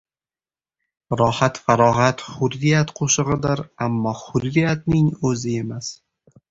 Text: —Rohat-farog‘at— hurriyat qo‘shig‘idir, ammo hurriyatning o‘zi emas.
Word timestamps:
—Rohat-farog‘at— 1.19 2.25
hurriyat 2.39 2.95
qo‘shig‘idir, 3.01 3.65
ammo 3.89 4.19
hurriyatning 4.25 5.17
o‘zi 5.33 5.57
emas. 5.65 5.97